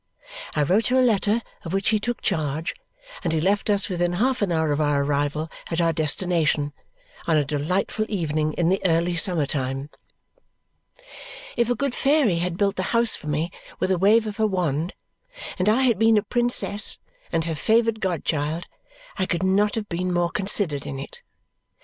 [0.55, 2.73] I wrote her a letter, of which he took charge,
[3.23, 6.73] and he left us within half an hour of our arrival at our destination,
[7.27, 9.91] on a delightful evening in the early summer time.
[11.55, 14.47] If a good fairy had built the house for me with a wave of her
[14.47, 14.95] wand,
[15.59, 16.97] and I had been a princess
[17.31, 18.65] and her favoured god child,
[19.19, 21.21] I could not have been more considered in it.